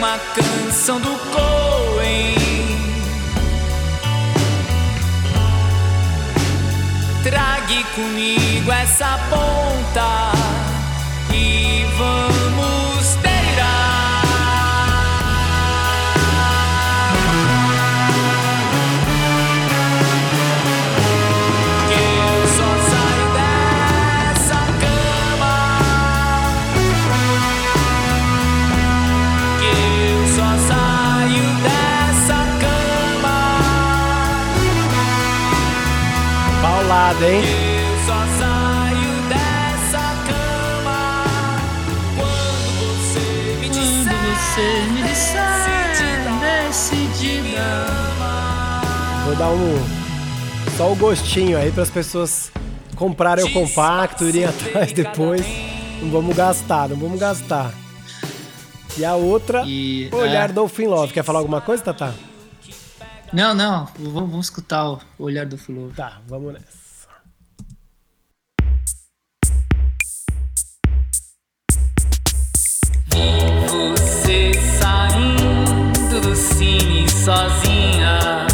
[0.00, 2.34] uma canção do Coen.
[7.22, 10.32] Trague comigo essa ponta
[11.34, 12.29] e vamos
[37.20, 37.42] Paulada, hein?
[37.42, 41.58] Eu só saio dessa cama
[42.16, 43.26] quando você
[44.90, 45.02] me
[46.66, 47.68] decidida.
[49.26, 49.76] Vou dar um.
[50.76, 52.50] Só o gostinho aí para as pessoas
[52.96, 55.44] comprarem o compacto, irem atrás depois.
[56.00, 57.74] Não vamos gastar, não vamos gastar.
[58.96, 60.52] E a outra, E, Olhar é.
[60.52, 61.12] Dolphin Love.
[61.12, 62.12] Quer falar alguma coisa, Tatá?
[63.32, 65.90] Não, não, vamos, vamos escutar o Olhar do Fulô.
[65.94, 66.89] Tá, vamos nessa.
[73.68, 78.46] Você saindo do cine sozinha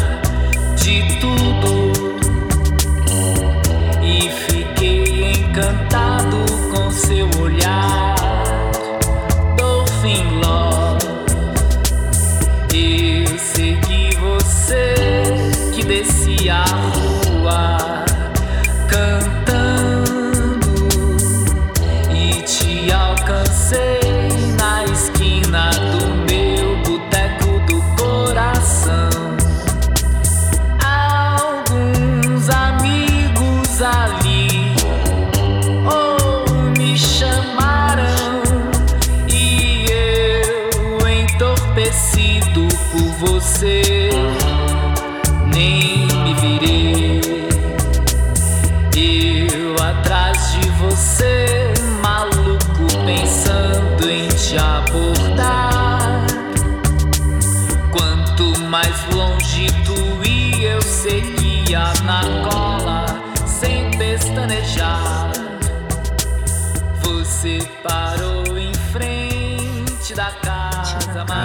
[0.75, 1.91] de tudo.
[4.01, 6.06] E fiquei encantado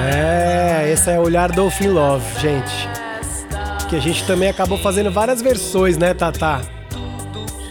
[0.02, 2.88] É, esse é o Olhar Dolphin Love, gente.
[3.88, 6.60] Que a gente também acabou fazendo várias versões, né, Tatá?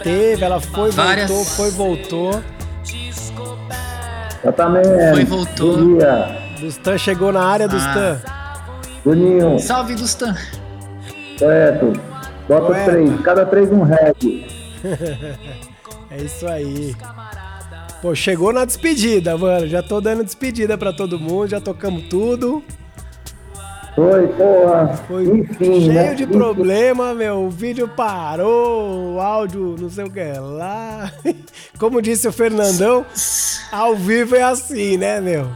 [0.02, 1.30] Teve, ela foi, Várias.
[1.30, 2.42] voltou, foi, voltou.
[4.42, 4.88] Exatamente.
[5.12, 5.76] Foi, voltou.
[6.58, 8.20] Dustan chegou na área, Dustan.
[9.04, 10.34] Juninho, Salve, Dustan.
[11.38, 11.92] correto.
[12.48, 12.90] Bota Poeta.
[12.90, 13.20] três.
[13.22, 14.46] Cada três um reggae.
[16.10, 16.94] É isso aí.
[18.02, 19.68] Pô, chegou na despedida, mano.
[19.68, 22.60] Já tô dando despedida pra todo mundo, já tocamos tudo.
[23.94, 24.88] Foi, porra.
[25.06, 26.14] Foi Enfim, cheio né?
[26.14, 26.32] de Enfim.
[26.32, 27.44] problema, meu.
[27.44, 31.12] O vídeo parou, o áudio não sei o que lá.
[31.78, 33.06] Como disse o Fernandão,
[33.70, 35.46] ao vivo é assim, né, meu?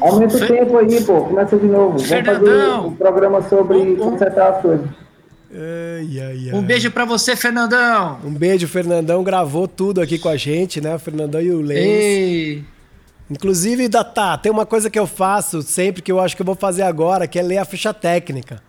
[0.00, 1.20] Aumenta o tempo aí, pô.
[1.26, 1.90] Começa de novo.
[1.90, 2.86] Vamos fazer Fernandão.
[2.88, 5.05] um programa sobre consertar as coisas.
[5.58, 6.54] Ai, ai, ai.
[6.54, 8.20] Um beijo pra você, Fernandão.
[8.22, 10.94] Um beijo, Fernandão gravou tudo aqui com a gente, né?
[10.94, 11.78] O Fernandão e o Lens.
[11.78, 12.64] Ei.
[13.30, 16.54] Inclusive, Datá, tem uma coisa que eu faço sempre que eu acho que eu vou
[16.54, 18.62] fazer agora, que é ler a ficha técnica.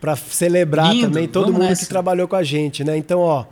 [0.00, 1.82] Pra celebrar Lindo, também todo vamos mundo nessa.
[1.82, 2.96] que trabalhou com a gente, né?
[2.96, 3.44] Então, ó,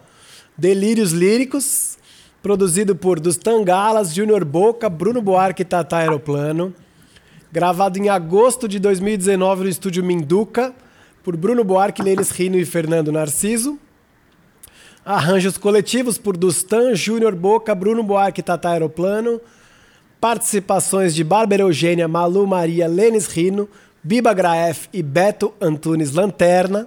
[0.56, 1.98] Delírios Líricos,
[2.42, 6.72] produzido por Dos Tangalas, Júnior Boca, Bruno Buarque e Tata Aeroplano.
[7.52, 10.72] Gravado em agosto de 2019 no estúdio Minduca,
[11.26, 13.80] por Bruno Buarque, Lênis Rino e Fernando Narciso.
[15.04, 19.40] Arranjos coletivos por Dustan, Júnior Boca, Bruno Buarque e Tata Aeroplano.
[20.20, 23.68] Participações de Bárbara Eugênia, Malu Maria, Lênis Rino,
[24.04, 26.86] Biba Graef e Beto Antunes Lanterna.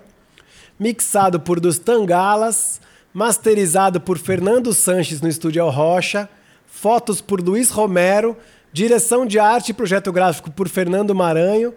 [0.80, 2.80] Mixado por Dos Tangalas.
[3.14, 6.30] Masterizado por Fernando Sanches no Estúdio El Rocha.
[6.66, 8.38] Fotos por Luiz Romero.
[8.72, 11.74] Direção de arte e projeto gráfico por Fernando Maranho.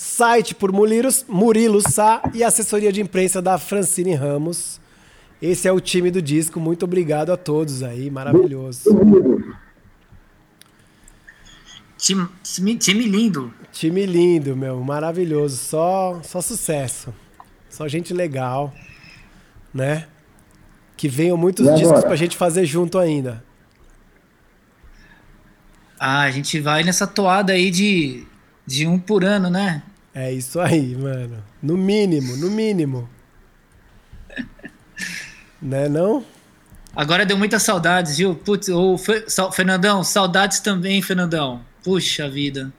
[0.00, 4.80] Site por Murilo, Murilo Sá e assessoria de imprensa da Francine Ramos.
[5.42, 6.60] Esse é o time do disco.
[6.60, 8.08] Muito obrigado a todos aí.
[8.08, 8.84] Maravilhoso.
[11.96, 13.52] Time, time, time lindo.
[13.72, 15.56] Time lindo, meu, maravilhoso.
[15.56, 17.12] Só, só sucesso.
[17.68, 18.72] Só gente legal,
[19.74, 20.06] né?
[20.96, 23.42] Que venham muitos E discos pra gente fazer junto ainda.
[25.98, 28.24] Ah, a gente vai nessa toada aí de,
[28.64, 29.82] de um por ano, né?
[30.20, 31.36] É isso aí, mano.
[31.62, 33.08] No mínimo, no mínimo.
[35.62, 36.24] né, não?
[36.96, 38.34] Agora deu muitas saudades, viu?
[38.34, 41.60] Putz, o Fe- Fernandão, saudades também, Fernandão.
[41.84, 42.72] Puxa vida.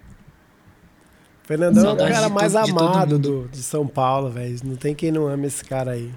[1.44, 3.44] Fernandão é o cara de mais todo- de amado mundo.
[3.44, 4.60] do, de São Paulo, velho.
[4.66, 6.12] Não tem quem não ame esse cara aí.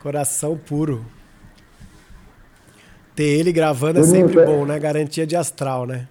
[0.00, 1.04] Coração puro.
[3.16, 4.78] Ter ele gravando é sempre bom, né?
[4.78, 6.06] Garantia de astral, né?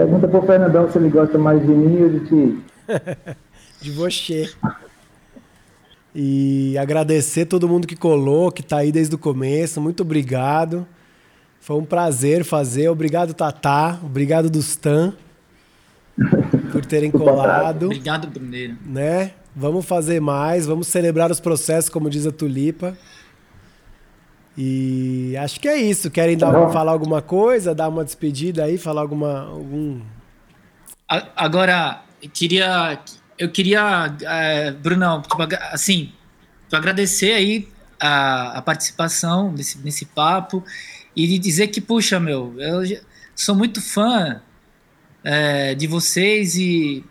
[0.00, 2.58] Pergunta pro Fernandão se ele gosta mais de mim ou de ti.
[3.82, 4.50] de você.
[6.14, 9.78] E agradecer todo mundo que colou, que tá aí desde o começo.
[9.78, 10.86] Muito obrigado.
[11.60, 12.88] Foi um prazer fazer.
[12.88, 14.00] Obrigado, Tatá.
[14.02, 15.12] Obrigado, Dustan,
[16.72, 18.78] por terem colado, Obrigado, Bruneiro.
[18.86, 19.32] né?
[19.54, 22.96] Vamos fazer mais, vamos celebrar os processos, como diz a Tulipa.
[24.62, 26.10] E acho que é isso.
[26.10, 26.70] Querem dar, Não.
[26.70, 30.02] falar alguma coisa, dar uma despedida aí, falar alguma algum
[31.34, 33.00] Agora, eu queria,
[33.38, 35.34] eu queria, é, Brunão, tipo,
[35.72, 36.12] assim,
[36.68, 40.62] tu agradecer aí a, a participação nesse, nesse papo
[41.16, 43.00] e dizer que, puxa, meu, eu já-
[43.34, 44.40] sou muito fã
[45.24, 47.02] é, de vocês e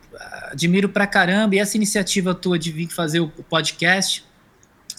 [0.51, 1.55] admiro pra caramba.
[1.55, 4.23] E essa iniciativa tua de vir fazer o podcast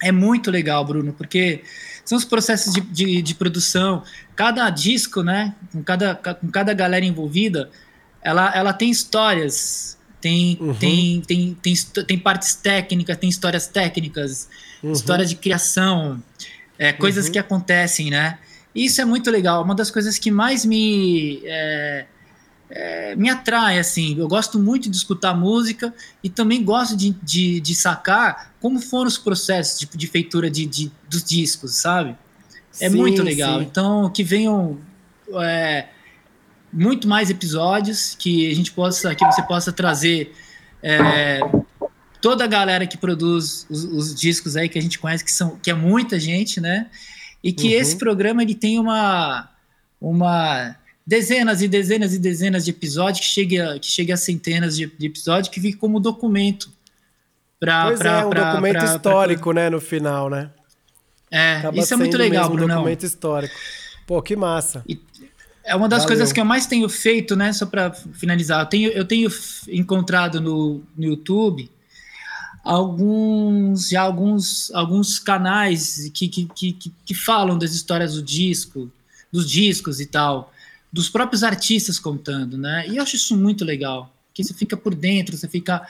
[0.02, 1.62] é muito legal, Bruno, porque
[2.10, 4.02] são os processos de, de, de produção.
[4.34, 7.70] Cada disco, né, com cada, com cada galera envolvida,
[8.20, 10.74] ela, ela tem histórias, tem, Uhum.
[10.74, 14.48] tem, tem, tem, tem partes técnicas, tem histórias técnicas,
[14.82, 14.90] Uhum.
[14.90, 16.20] histórias de criação,
[16.76, 18.38] é, coisas que acontecem, né?
[18.74, 19.62] E Isso é muito legal.
[19.62, 22.06] Uma das coisas que mais me é,
[22.70, 24.16] é, me atrai, assim.
[24.18, 25.92] Eu gosto muito de escutar música
[26.22, 30.66] e também gosto de, de, de sacar como foram os processos de, de feitura de,
[30.66, 32.16] de- dos discos, sabe?
[32.80, 33.58] É Sim, muito legal.
[33.60, 33.66] sim.
[33.66, 34.78] Então, que venham
[35.42, 35.88] é,
[36.72, 40.32] muito mais episódios, que a gente possa, que você possa trazer
[40.82, 41.40] é,
[42.20, 45.56] toda a galera que produz os, os discos aí que a gente conhece, que são
[45.56, 46.86] que é muita gente, né?
[47.42, 47.80] E que Uhum.
[47.80, 49.50] esse programa ele tem uma
[50.00, 50.76] uma
[51.10, 54.86] dezenas e dezenas e dezenas de episódios que chegue a, que chegue a centenas de,
[54.86, 56.70] de episódios que fique como documento
[57.58, 60.50] para Pois é, um documento histórico, né, no final, né?
[61.30, 62.76] é, Acaba isso é muito legal, mesmo um Brunão.
[62.76, 63.54] documento histórico.
[64.06, 64.84] Pô, que massa.
[65.64, 66.08] É uma das Valeu.
[66.16, 67.52] coisas que eu mais tenho feito, né?
[67.52, 69.28] Só para finalizar, eu tenho, eu tenho
[69.68, 71.68] encontrado no, no YouTube
[72.64, 78.90] alguns já alguns alguns canais que, que, que- que falam das histórias do disco,
[79.32, 80.52] dos discos e tal,
[80.92, 82.86] dos próprios artistas contando, né?
[82.88, 85.86] E eu acho isso muito legal, que você fica por dentro, você fica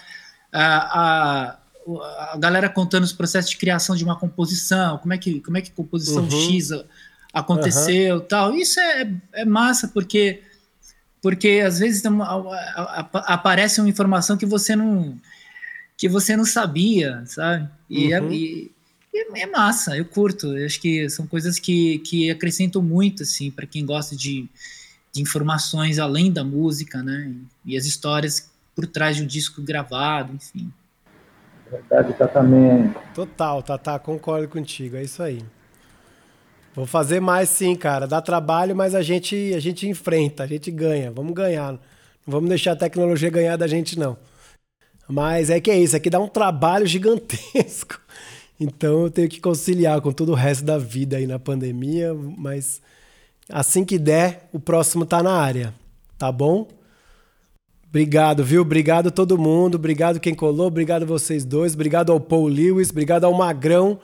[0.53, 1.59] a, a,
[2.33, 5.61] a galera contando os processos de criação de uma composição, como é que como é
[5.63, 6.31] que composição Uhum.
[6.31, 6.71] X
[7.33, 8.55] aconteceu, tal.
[8.55, 10.43] Isso é, é massa porque
[11.23, 12.03] porque às vezes
[13.27, 15.19] aparece uma informação que você não
[15.97, 17.69] que você não sabia, sabe?
[17.89, 18.33] E, é, Uhum.
[18.33, 18.71] e-
[19.13, 20.57] e é massa, eu curto.
[20.57, 24.49] Eu acho que são coisas que, que acrescentam muito assim para quem gosta de,
[25.13, 27.35] de informações além da música, né?
[27.65, 30.73] E as histórias por trás de um disco gravado, enfim.
[31.71, 32.95] Verdade, também.
[33.15, 35.45] Total, Tatá, concordo contigo, é isso aí.
[36.75, 38.07] Vou fazer mais sim, cara.
[38.07, 41.11] Dá trabalho, mas a gente, a gente enfrenta, a gente ganha.
[41.11, 41.73] Vamos ganhar.
[41.73, 41.79] Não
[42.27, 44.17] vamos deixar a tecnologia ganhar da gente, não.
[45.09, 48.01] Mas é que é isso, é que dá um trabalho gigantesco.
[48.63, 52.83] Então eu tenho que conciliar com todo o resto da vida aí na pandemia, mas
[53.53, 55.75] assim que der, o próximo tá na área,
[56.19, 56.69] tá bom?
[57.89, 58.63] Obrigado, viu?
[58.63, 63.35] Obrigado todo mundo, obrigado quem colou, obrigado vocês dois, obrigado ao Paul Lewis, obrigado ao
[63.35, 63.99] Magrão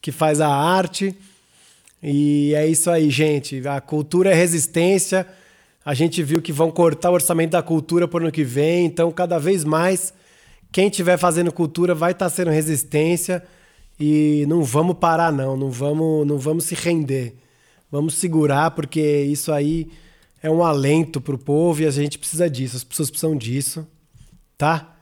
[0.00, 1.14] que faz a arte.
[2.02, 3.66] E é isso aí, gente.
[3.68, 5.26] A cultura é resistência.
[5.84, 9.10] A gente viu que vão cortar o orçamento da cultura por ano que vem, então
[9.10, 10.12] cada vez mais
[10.72, 13.42] quem estiver fazendo cultura vai estar sendo resistência
[13.98, 17.34] e não vamos parar não, não vamos, não vamos se render.
[17.90, 19.90] Vamos segurar porque isso aí
[20.42, 23.86] é um alento pro povo e a gente precisa disso, as pessoas precisam disso,
[24.56, 24.94] tá?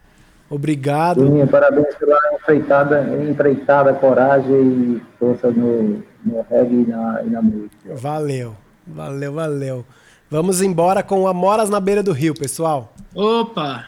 [0.50, 1.20] Obrigado.
[1.20, 7.42] Juninho, parabéns pela empreitada, empreitada, coragem e força no, no reggae e na, e na
[7.42, 7.94] música.
[7.94, 8.56] Valeu.
[8.86, 9.84] Valeu, valeu.
[10.30, 12.94] Vamos embora com Amoras na beira do rio, pessoal.
[13.14, 13.84] Opa!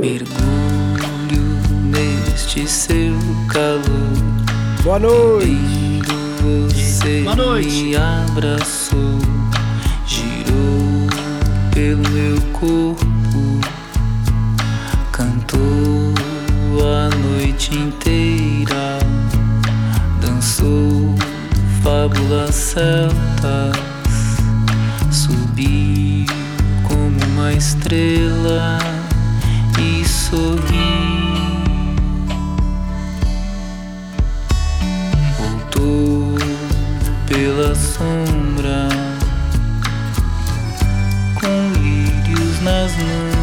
[0.00, 0.26] Mergulho
[1.90, 3.14] neste seu
[3.52, 3.82] calor.
[4.84, 5.85] Boa noite.
[6.46, 7.68] Você Boa noite.
[7.82, 9.18] me abraçou,
[10.06, 11.08] girou
[11.74, 13.60] pelo meu corpo,
[15.10, 16.14] cantou
[16.84, 19.00] a noite inteira,
[20.20, 21.16] dançou
[21.82, 23.76] fábulas celtas,
[25.10, 26.26] subiu
[26.84, 28.78] como uma estrela
[29.80, 31.16] e sorriu.
[35.76, 36.15] voltou
[37.36, 38.88] pela sombra
[41.34, 43.36] com lírios nas mãos.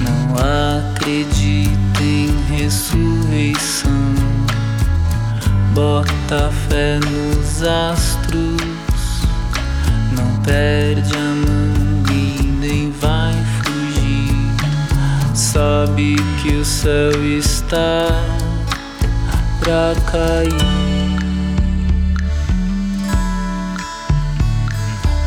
[0.00, 4.14] Não acredita em ressurreição,
[5.74, 9.26] bota fé nos astros,
[10.12, 13.34] não perde a mão e nem vai
[13.64, 15.34] fugir.
[15.34, 18.06] Sabe que o céu está
[19.58, 20.99] pra cair.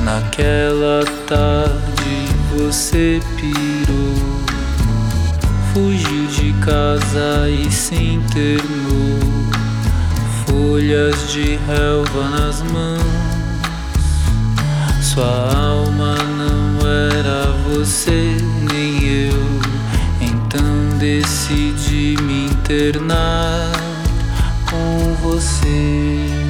[0.03, 4.41] Naquela tarde você pirou,
[5.73, 9.19] fugiu de casa e se internou.
[10.45, 13.01] Folhas de relva nas mãos,
[15.01, 18.35] sua alma não era você
[18.73, 19.61] nem eu.
[20.19, 23.71] Então decidi me internar
[24.69, 26.42] com você.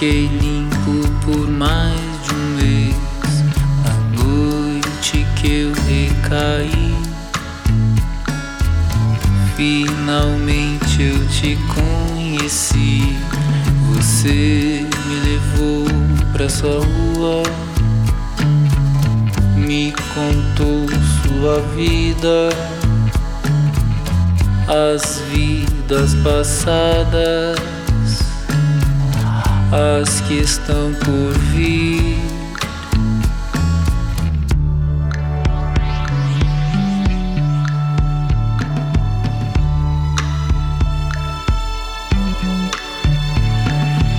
[0.00, 2.96] Fiquei limpo por mais de um mês.
[3.84, 3.92] A
[4.24, 6.94] noite que eu recaí,
[9.56, 13.14] finalmente eu te conheci.
[13.92, 15.84] Você me levou
[16.32, 17.42] pra sua rua,
[19.54, 20.86] me contou
[21.22, 22.48] sua vida
[24.66, 27.58] as vidas vidas passadas,
[29.72, 32.18] as que estão por vir.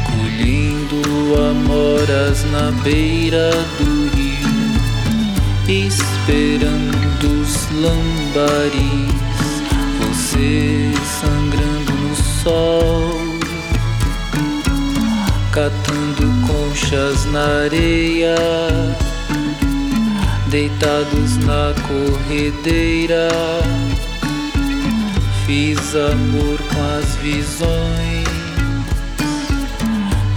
[0.06, 1.02] Colhendo
[1.49, 4.47] amoras na beira do rio,
[5.68, 9.12] esperando os lambaris
[9.99, 13.20] você sangrando no sol,
[15.52, 18.36] catando conchas na areia,
[20.47, 23.28] deitados na corredeira.
[25.45, 28.28] Fiz amor com as visões,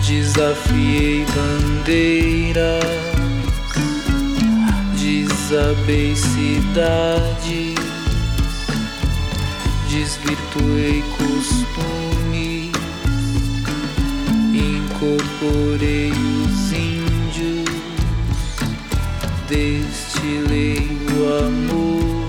[0.04, 2.84] desafiei bandeiras,
[4.96, 7.74] desabei cidades
[9.94, 11.04] desvirtuei
[15.04, 17.68] incorporei os índios,
[19.48, 22.26] destilei o amor,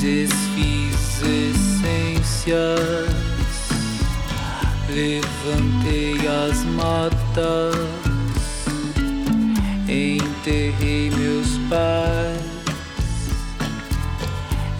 [0.00, 2.54] desfiz essências,
[4.88, 7.74] levantei as matas,
[9.86, 12.54] enterrei meus pais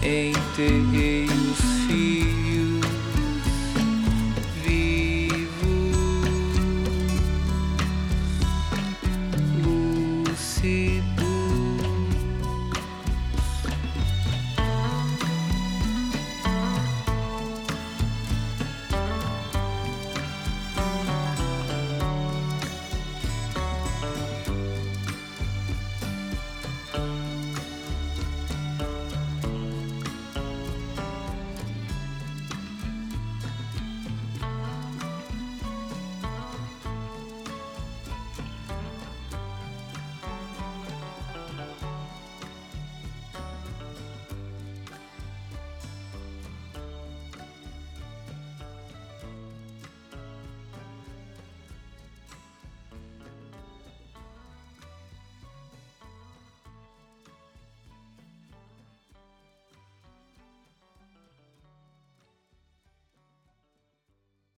[0.07, 1.24] enterrei